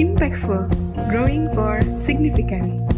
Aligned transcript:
Impactful, 0.00 0.72
growing 1.12 1.52
for 1.52 1.76
significance. 2.00 2.88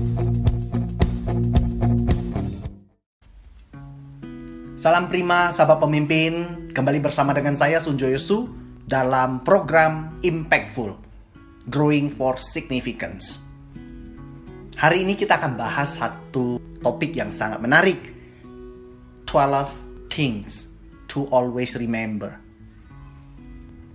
Salam 4.78 5.10
prima 5.10 5.50
sahabat 5.50 5.82
pemimpin, 5.82 6.70
kembali 6.70 7.02
bersama 7.02 7.34
dengan 7.34 7.58
saya 7.58 7.82
Sunjo 7.82 8.06
Yosu 8.06 8.46
dalam 8.86 9.42
program 9.42 10.22
Impactful, 10.22 10.94
Growing 11.66 12.14
for 12.14 12.38
Significance. 12.38 13.42
Hari 14.78 15.02
ini 15.02 15.18
kita 15.18 15.42
akan 15.42 15.58
bahas 15.58 15.98
satu 15.98 16.62
topik 16.78 17.18
yang 17.18 17.34
sangat 17.34 17.58
menarik. 17.58 17.98
12 19.26 20.14
things 20.14 20.70
to 21.10 21.26
always 21.34 21.74
remember. 21.74 22.43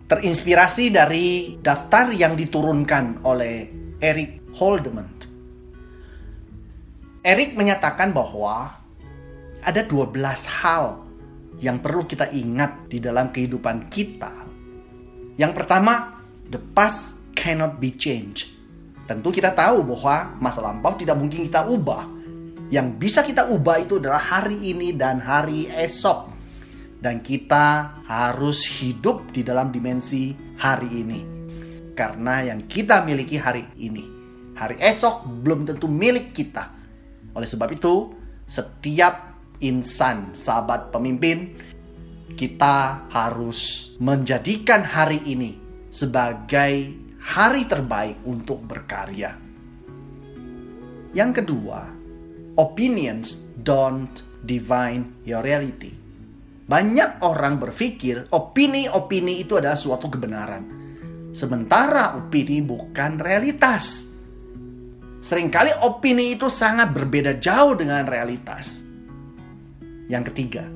Terinspirasi 0.10 0.90
dari 0.90 1.54
daftar 1.62 2.10
yang 2.10 2.34
diturunkan 2.34 3.22
oleh 3.30 3.70
Eric 4.02 4.58
Holdeman. 4.58 5.06
Eric 7.22 7.54
menyatakan 7.54 8.10
bahwa 8.10 8.74
ada 9.62 9.82
12 9.86 10.18
hal 10.66 11.06
yang 11.62 11.78
perlu 11.78 12.10
kita 12.10 12.34
ingat 12.34 12.90
di 12.90 12.98
dalam 12.98 13.30
kehidupan 13.30 13.86
kita. 13.86 14.34
Yang 15.38 15.54
pertama, 15.62 16.26
the 16.50 16.58
past 16.58 17.30
cannot 17.38 17.78
be 17.78 17.94
changed. 17.94 18.50
Tentu 19.06 19.30
kita 19.30 19.54
tahu 19.54 19.94
bahwa 19.94 20.42
masa 20.42 20.66
lampau 20.66 20.98
tidak 20.98 21.22
mungkin 21.22 21.46
kita 21.46 21.70
ubah. 21.70 22.10
Yang 22.74 22.88
bisa 22.98 23.22
kita 23.22 23.46
ubah 23.46 23.78
itu 23.78 24.02
adalah 24.02 24.26
hari 24.26 24.74
ini 24.74 24.90
dan 24.90 25.22
hari 25.22 25.70
esok 25.70 26.39
dan 27.00 27.24
kita 27.24 28.00
harus 28.04 28.68
hidup 28.80 29.32
di 29.32 29.44
dalam 29.44 29.72
dimensi 29.72 30.36
hari 30.60 30.90
ini. 30.92 31.20
Karena 31.96 32.44
yang 32.44 32.68
kita 32.68 33.04
miliki 33.04 33.40
hari 33.40 33.64
ini, 33.80 34.04
hari 34.56 34.80
esok 34.80 35.28
belum 35.44 35.68
tentu 35.68 35.88
milik 35.88 36.32
kita. 36.36 36.72
Oleh 37.36 37.48
sebab 37.48 37.72
itu, 37.72 38.12
setiap 38.48 39.36
insan, 39.60 40.32
sahabat 40.32 40.92
pemimpin, 40.92 41.56
kita 42.36 43.08
harus 43.12 43.92
menjadikan 44.00 44.84
hari 44.84 45.20
ini 45.28 45.60
sebagai 45.92 46.96
hari 47.20 47.68
terbaik 47.68 48.24
untuk 48.24 48.64
berkarya. 48.64 49.36
Yang 51.12 51.44
kedua, 51.44 51.90
opinions 52.56 53.52
don't 53.60 54.24
define 54.48 55.20
your 55.28 55.44
reality. 55.44 56.09
Banyak 56.70 57.26
orang 57.26 57.58
berpikir 57.58 58.30
opini-opini 58.30 59.42
itu 59.42 59.58
adalah 59.58 59.74
suatu 59.74 60.06
kebenaran. 60.06 60.62
Sementara 61.34 62.14
opini 62.14 62.62
bukan 62.62 63.18
realitas. 63.18 64.06
Seringkali 65.18 65.82
opini 65.82 66.38
itu 66.38 66.46
sangat 66.46 66.94
berbeda 66.94 67.42
jauh 67.42 67.74
dengan 67.74 68.06
realitas. 68.06 68.86
Yang 70.14 70.30
ketiga, 70.30 70.70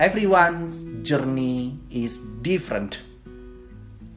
everyone's 0.00 0.88
journey 1.04 1.76
is 1.92 2.16
different. 2.40 3.04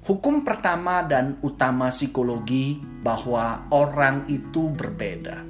Hukum 0.07 0.47
pertama 0.47 1.03
dan 1.03 1.35
utama 1.43 1.91
psikologi 1.91 2.79
bahwa 2.79 3.67
orang 3.75 4.23
itu 4.31 4.71
berbeda. 4.71 5.43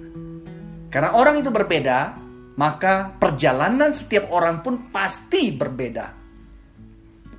Karena 0.90 1.14
orang 1.14 1.38
itu 1.38 1.54
berbeda, 1.54 2.29
maka 2.60 3.16
perjalanan 3.16 3.96
setiap 3.96 4.36
orang 4.36 4.60
pun 4.60 4.92
pasti 4.92 5.56
berbeda. 5.56 6.20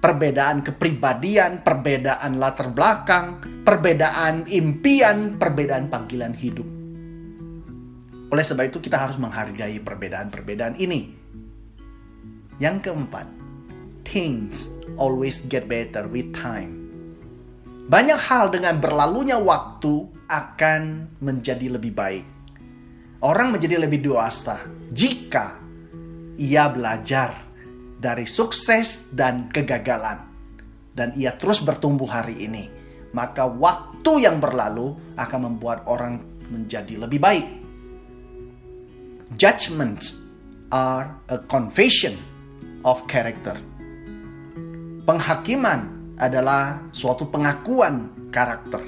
Perbedaan 0.00 0.64
kepribadian, 0.64 1.60
perbedaan 1.60 2.40
latar 2.40 2.72
belakang, 2.72 3.36
perbedaan 3.60 4.48
impian, 4.48 5.36
perbedaan 5.36 5.92
panggilan 5.92 6.32
hidup. 6.32 6.64
Oleh 8.32 8.44
sebab 8.46 8.72
itu 8.72 8.80
kita 8.80 8.96
harus 8.96 9.20
menghargai 9.20 9.76
perbedaan-perbedaan 9.84 10.80
ini. 10.80 11.12
Yang 12.56 12.88
keempat, 12.88 13.28
things 14.08 14.72
always 14.96 15.44
get 15.52 15.68
better 15.68 16.08
with 16.08 16.32
time. 16.32 16.80
Banyak 17.92 18.16
hal 18.24 18.48
dengan 18.48 18.80
berlalunya 18.80 19.36
waktu 19.36 20.08
akan 20.32 21.12
menjadi 21.20 21.76
lebih 21.76 21.92
baik. 21.92 22.39
Orang 23.20 23.52
menjadi 23.52 23.76
lebih 23.76 24.00
dewasa 24.00 24.64
jika 24.88 25.60
ia 26.40 26.72
belajar 26.72 27.36
dari 28.00 28.24
sukses 28.24 29.12
dan 29.12 29.52
kegagalan 29.52 30.24
dan 30.96 31.12
ia 31.12 31.36
terus 31.36 31.60
bertumbuh 31.60 32.08
hari 32.08 32.48
ini, 32.48 32.72
maka 33.12 33.44
waktu 33.44 34.24
yang 34.24 34.40
berlalu 34.40 34.96
akan 35.20 35.52
membuat 35.52 35.84
orang 35.84 36.16
menjadi 36.48 36.96
lebih 36.96 37.20
baik. 37.20 37.46
Judgments 39.36 40.16
are 40.72 41.12
a 41.28 41.38
confession 41.44 42.16
of 42.88 43.04
character. 43.04 43.54
Penghakiman 45.04 46.14
adalah 46.16 46.80
suatu 46.92 47.28
pengakuan 47.28 48.28
karakter. 48.32 48.80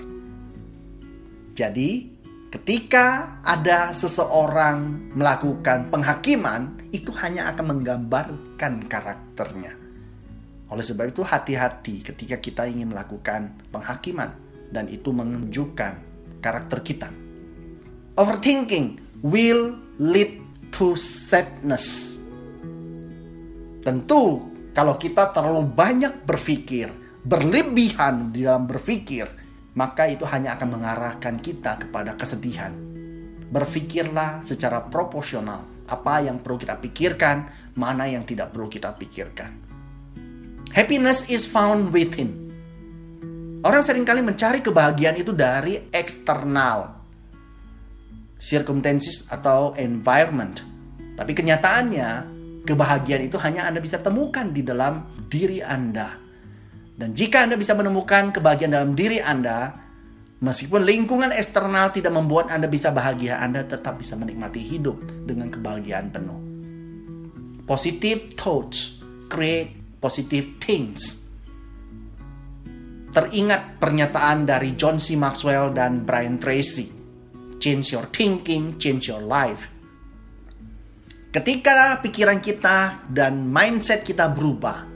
Jadi, 1.53 2.12
Ketika 2.53 3.41
ada 3.41 3.97
seseorang 3.97 5.09
melakukan 5.17 5.89
penghakiman, 5.89 6.85
itu 6.93 7.09
hanya 7.17 7.49
akan 7.49 7.81
menggambarkan 7.81 8.85
karakternya. 8.93 9.73
Oleh 10.69 10.85
sebab 10.85 11.09
itu, 11.09 11.25
hati-hati 11.25 12.05
ketika 12.05 12.37
kita 12.37 12.69
ingin 12.69 12.93
melakukan 12.93 13.57
penghakiman, 13.73 14.37
dan 14.69 14.85
itu 14.93 15.17
menunjukkan 15.17 15.93
karakter 16.45 16.85
kita. 16.85 17.09
Overthinking 18.21 19.01
will 19.25 19.73
lead 19.97 20.37
to 20.77 20.93
sadness. 20.93 22.21
Tentu, 23.81 24.45
kalau 24.77 25.01
kita 25.01 25.33
terlalu 25.33 25.73
banyak 25.73 26.29
berpikir, 26.29 26.93
berlebihan 27.25 28.29
di 28.29 28.45
dalam 28.45 28.69
berpikir, 28.69 29.42
maka 29.73 30.09
itu 30.09 30.29
hanya 30.29 30.57
akan 30.57 30.69
mengarahkan 30.81 31.41
kita 31.41 31.81
kepada 31.89 32.17
kesedihan. 32.17 32.73
Berpikirlah 33.53 34.45
secara 34.45 34.81
proporsional 34.89 35.85
apa 35.89 36.25
yang 36.25 36.41
perlu 36.41 36.57
kita 36.57 36.81
pikirkan, 36.81 37.37
mana 37.77 38.09
yang 38.09 38.25
tidak 38.25 38.53
perlu 38.53 38.69
kita 38.69 38.97
pikirkan. 38.97 39.51
Happiness 40.73 41.29
is 41.29 41.45
found 41.45 41.93
within. 41.93 42.49
Orang 43.63 43.85
sering 43.85 44.03
kali 44.09 44.25
mencari 44.25 44.65
kebahagiaan 44.65 45.21
itu 45.21 45.37
dari 45.37 45.79
eksternal, 45.93 46.97
circumstances 48.41 49.29
atau 49.29 49.77
environment. 49.79 50.65
Tapi 51.15 51.31
kenyataannya, 51.37 52.09
kebahagiaan 52.65 53.29
itu 53.29 53.37
hanya 53.39 53.69
Anda 53.69 53.79
bisa 53.79 54.01
temukan 54.01 54.51
di 54.51 54.65
dalam 54.65 55.07
diri 55.29 55.63
Anda. 55.63 56.19
Dan 56.93 57.17
jika 57.17 57.49
Anda 57.49 57.57
bisa 57.57 57.73
menemukan 57.73 58.31
kebahagiaan 58.37 58.73
dalam 58.77 58.93
diri 58.93 59.19
Anda, 59.19 59.73
meskipun 60.45 60.85
lingkungan 60.85 61.33
eksternal 61.33 61.89
tidak 61.91 62.13
membuat 62.13 62.53
Anda 62.53 62.69
bisa 62.69 62.93
bahagia, 62.93 63.41
Anda 63.41 63.65
tetap 63.65 63.97
bisa 63.97 64.15
menikmati 64.19 64.61
hidup 64.61 65.01
dengan 65.25 65.49
kebahagiaan 65.49 66.13
penuh. 66.13 66.41
Positive 67.65 68.37
thoughts 68.37 69.01
create 69.33 69.73
positive 70.03 70.61
things. 70.61 71.25
Teringat 73.13 73.81
pernyataan 73.81 74.45
dari 74.45 74.77
John 74.77 75.01
C. 75.01 75.17
Maxwell 75.17 75.73
dan 75.73 76.05
Brian 76.05 76.37
Tracy. 76.37 76.91
Change 77.63 77.95
your 77.95 78.09
thinking, 78.11 78.77
change 78.77 79.09
your 79.09 79.23
life. 79.23 79.71
Ketika 81.33 81.97
pikiran 82.05 82.45
kita 82.45 83.09
dan 83.09 83.49
mindset 83.49 84.05
kita 84.05 84.29
berubah, 84.37 84.92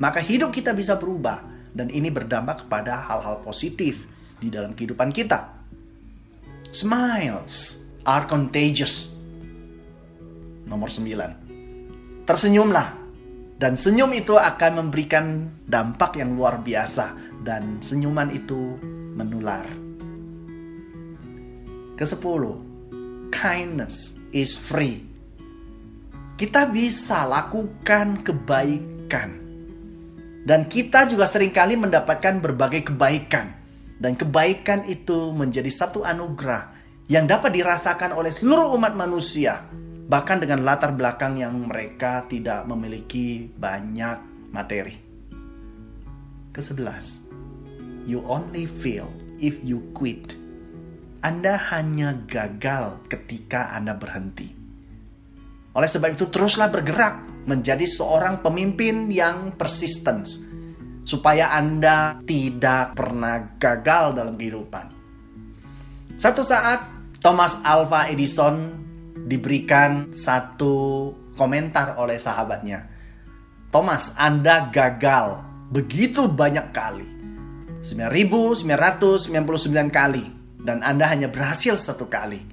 maka 0.00 0.24
hidup 0.24 0.48
kita 0.48 0.72
bisa 0.72 0.96
berubah 0.96 1.44
dan 1.76 1.92
ini 1.92 2.08
berdampak 2.08 2.66
kepada 2.66 3.04
hal-hal 3.06 3.44
positif 3.44 4.08
di 4.40 4.48
dalam 4.48 4.72
kehidupan 4.72 5.12
kita. 5.12 5.60
Smiles 6.72 7.84
are 8.08 8.24
contagious. 8.24 9.12
Nomor 10.64 10.88
9. 10.88 12.24
Tersenyumlah 12.24 12.88
dan 13.60 13.76
senyum 13.76 14.08
itu 14.16 14.40
akan 14.40 14.86
memberikan 14.86 15.52
dampak 15.68 16.16
yang 16.16 16.32
luar 16.32 16.64
biasa 16.64 17.12
dan 17.44 17.84
senyuman 17.84 18.32
itu 18.32 18.80
menular. 19.12 19.68
Kesepuluh, 22.00 22.56
kindness 23.28 24.16
is 24.32 24.56
free. 24.56 25.04
Kita 26.40 26.72
bisa 26.72 27.28
lakukan 27.28 28.24
kebaikan 28.24 29.39
dan 30.40 30.64
kita 30.64 31.04
juga 31.04 31.28
sering 31.28 31.52
kali 31.52 31.76
mendapatkan 31.76 32.40
berbagai 32.40 32.92
kebaikan. 32.92 33.60
Dan 34.00 34.16
kebaikan 34.16 34.88
itu 34.88 35.28
menjadi 35.36 35.68
satu 35.68 36.00
anugerah 36.08 36.72
yang 37.12 37.28
dapat 37.28 37.52
dirasakan 37.52 38.16
oleh 38.16 38.32
seluruh 38.32 38.72
umat 38.80 38.96
manusia. 38.96 39.60
Bahkan 40.08 40.40
dengan 40.40 40.64
latar 40.64 40.96
belakang 40.96 41.36
yang 41.36 41.52
mereka 41.68 42.24
tidak 42.24 42.64
memiliki 42.64 43.52
banyak 43.52 44.48
materi. 44.48 44.96
Kesebelas, 46.50 47.28
you 48.08 48.24
only 48.24 48.64
feel 48.64 49.12
if 49.36 49.60
you 49.60 49.84
quit. 49.92 50.34
Anda 51.20 51.60
hanya 51.76 52.16
gagal 52.24 53.04
ketika 53.12 53.76
Anda 53.76 53.92
berhenti. 53.92 54.48
Oleh 55.76 55.86
sebab 55.86 56.16
itu 56.16 56.26
teruslah 56.32 56.72
bergerak 56.72 57.29
menjadi 57.50 57.82
seorang 57.82 58.38
pemimpin 58.46 59.10
yang 59.10 59.58
persistence 59.58 60.38
supaya 61.02 61.50
Anda 61.50 62.22
tidak 62.22 62.94
pernah 62.94 63.58
gagal 63.58 64.14
dalam 64.14 64.38
kehidupan. 64.38 64.86
Satu 66.14 66.46
saat 66.46 66.86
Thomas 67.18 67.58
Alva 67.66 68.06
Edison 68.06 68.78
diberikan 69.26 70.14
satu 70.14 71.10
komentar 71.34 71.98
oleh 71.98 72.20
sahabatnya. 72.20 72.86
Thomas, 73.70 74.14
Anda 74.18 74.68
gagal 74.70 75.40
begitu 75.70 76.26
banyak 76.28 76.70
kali. 76.70 77.08
9999 77.80 78.68
kali 79.88 80.24
dan 80.60 80.84
Anda 80.84 81.08
hanya 81.08 81.32
berhasil 81.32 81.80
satu 81.80 82.06
kali. 82.06 82.44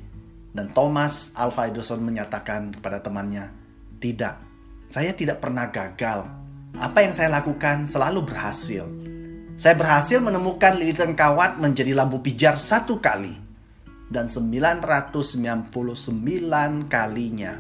Dan 0.56 0.72
Thomas 0.72 1.36
Alva 1.36 1.68
Edison 1.68 2.02
menyatakan 2.02 2.74
kepada 2.80 3.04
temannya, 3.04 3.52
"Tidak, 4.00 4.47
saya 4.88 5.12
tidak 5.12 5.44
pernah 5.44 5.68
gagal. 5.68 6.28
Apa 6.78 7.04
yang 7.04 7.12
saya 7.12 7.28
lakukan 7.32 7.88
selalu 7.88 8.24
berhasil. 8.24 8.88
Saya 9.58 9.74
berhasil 9.74 10.22
menemukan 10.22 10.78
lilitan 10.78 11.18
kawat 11.18 11.58
menjadi 11.60 11.98
lampu 11.98 12.22
pijar 12.24 12.56
satu 12.56 13.02
kali. 13.02 13.34
Dan 14.08 14.32
999 14.32 15.68
kalinya 16.88 17.54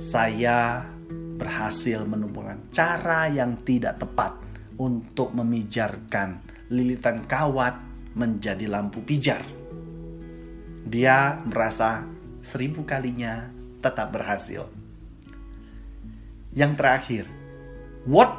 saya 0.00 0.88
berhasil 1.36 2.00
menemukan 2.08 2.56
cara 2.72 3.28
yang 3.28 3.60
tidak 3.68 4.00
tepat 4.00 4.32
untuk 4.80 5.36
memijarkan 5.36 6.40
lilitan 6.72 7.20
kawat 7.28 7.76
menjadi 8.16 8.64
lampu 8.70 9.04
pijar. 9.04 9.44
Dia 10.88 11.42
merasa 11.44 12.08
seribu 12.40 12.88
kalinya 12.88 13.50
tetap 13.84 14.14
berhasil. 14.14 14.83
Yang 16.54 16.72
terakhir, 16.78 17.24
what 18.06 18.30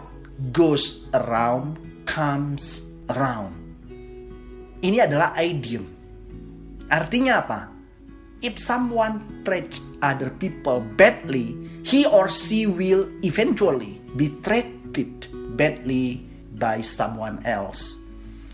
goes 0.56 1.08
around 1.12 1.80
comes 2.08 2.88
around. 3.12 3.56
Ini 4.80 5.08
adalah 5.08 5.36
idiom. 5.40 5.84
Artinya 6.88 7.44
apa? 7.44 7.62
If 8.46 8.62
someone 8.62 9.42
treats 9.42 9.82
other 10.06 10.30
people 10.30 10.84
badly, 11.00 11.58
he 11.82 12.06
or 12.06 12.30
she 12.30 12.70
will 12.70 13.10
eventually 13.26 13.98
be 14.14 14.30
treated 14.46 15.28
badly 15.58 16.22
by 16.56 16.84
someone 16.86 17.42
else. 17.48 17.98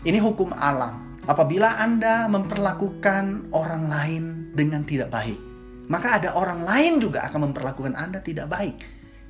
Ini 0.02 0.18
hukum 0.18 0.54
alam. 0.56 1.20
Apabila 1.22 1.78
Anda 1.78 2.26
memperlakukan 2.26 3.54
orang 3.54 3.84
lain 3.86 4.24
dengan 4.58 4.82
tidak 4.82 5.14
baik, 5.14 5.38
maka 5.86 6.18
ada 6.18 6.34
orang 6.34 6.66
lain 6.66 6.98
juga 6.98 7.30
akan 7.30 7.52
memperlakukan 7.52 7.94
Anda 7.94 8.18
tidak 8.18 8.50
baik. 8.50 8.74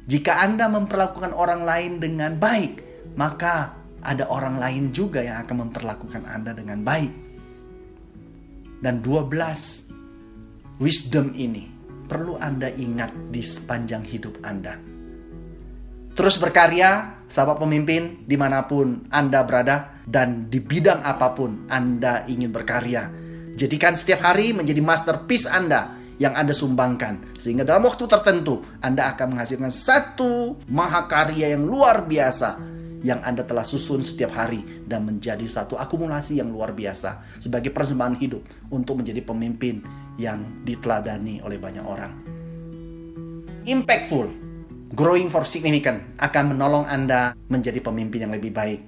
Jika 0.02 0.42
Anda 0.42 0.66
memperlakukan 0.66 1.30
orang 1.30 1.62
lain 1.62 1.92
dengan 2.02 2.34
baik, 2.34 2.82
maka 3.14 3.78
ada 4.02 4.26
orang 4.26 4.58
lain 4.58 4.90
juga 4.90 5.22
yang 5.22 5.46
akan 5.46 5.68
memperlakukan 5.68 6.26
Anda 6.26 6.50
dengan 6.52 6.82
baik. 6.82 7.12
Dan 8.82 8.98
12 8.98 10.82
wisdom 10.82 11.30
ini 11.38 11.70
perlu 12.10 12.34
Anda 12.34 12.66
ingat 12.66 13.30
di 13.30 13.38
sepanjang 13.38 14.02
hidup 14.02 14.42
Anda. 14.42 14.74
Terus 16.12 16.36
berkarya, 16.36 17.22
sahabat 17.30 17.62
pemimpin, 17.62 18.26
di 18.26 18.34
mana 18.34 18.66
pun 18.66 19.06
Anda 19.08 19.46
berada, 19.46 20.02
dan 20.02 20.50
di 20.50 20.58
bidang 20.58 21.00
apa 21.06 21.30
pun 21.32 21.70
Anda 21.70 22.26
ingin 22.26 22.50
berkarya. 22.50 23.08
Jadikan 23.54 23.94
setiap 23.94 24.26
hari 24.26 24.50
menjadi 24.50 24.82
masterpiece 24.82 25.46
Anda 25.46 26.01
yang 26.22 26.38
Anda 26.38 26.54
sumbangkan. 26.54 27.34
Sehingga 27.34 27.66
dalam 27.66 27.82
waktu 27.90 28.06
tertentu, 28.06 28.62
Anda 28.78 29.10
akan 29.10 29.34
menghasilkan 29.34 29.74
satu 29.74 30.54
mahakarya 30.70 31.50
yang 31.50 31.66
luar 31.66 32.06
biasa 32.06 32.70
yang 33.02 33.18
Anda 33.26 33.42
telah 33.42 33.66
susun 33.66 33.98
setiap 33.98 34.30
hari 34.30 34.86
dan 34.86 35.02
menjadi 35.02 35.42
satu 35.42 35.74
akumulasi 35.74 36.38
yang 36.38 36.54
luar 36.54 36.70
biasa 36.70 37.42
sebagai 37.42 37.74
persembahan 37.74 38.14
hidup 38.22 38.70
untuk 38.70 39.02
menjadi 39.02 39.18
pemimpin 39.26 39.82
yang 40.22 40.62
diteladani 40.62 41.42
oleh 41.42 41.58
banyak 41.58 41.82
orang. 41.82 42.12
Impactful 43.66 44.30
Growing 44.94 45.26
for 45.26 45.42
Significant 45.42 46.14
akan 46.22 46.54
menolong 46.54 46.86
Anda 46.86 47.34
menjadi 47.50 47.82
pemimpin 47.82 48.28
yang 48.28 48.32
lebih 48.36 48.54
baik. 48.54 48.80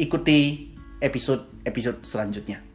Ikuti 0.00 0.72
episode-episode 1.02 2.06
selanjutnya. 2.06 2.71